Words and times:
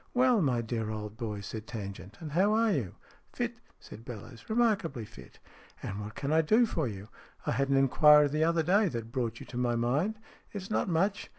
"Well, 0.15 0.41
my 0.41 0.61
dear 0.61 0.89
old 0.89 1.15
boy," 1.15 1.41
said 1.41 1.67
Tangent, 1.67 2.17
"and 2.19 2.31
how 2.31 2.53
are 2.53 2.71
you?" 2.71 2.79
11 2.79 2.95
Fit," 3.33 3.55
said 3.79 4.03
Bellowes." 4.03 4.45
Remarkably 4.49 5.05
fit." 5.05 5.37
"And 5.83 5.99
what 6.01 6.15
can 6.15 6.31
I 6.33 6.41
do 6.41 6.65
for 6.65 6.87
you? 6.87 7.09
I 7.45 7.51
had 7.51 7.69
an 7.69 7.77
inquiry 7.77 8.27
the 8.27 8.43
other 8.43 8.63
day 8.63 8.87
that 8.87 9.11
brought 9.11 9.39
you 9.39 9.45
to 9.45 9.57
my 9.57 9.75
mind. 9.75 10.17
It's 10.53 10.71
not 10.71 10.89
much. 10.89 11.29